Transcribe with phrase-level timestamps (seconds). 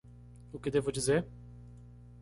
[0.51, 1.27] O que devo dizer?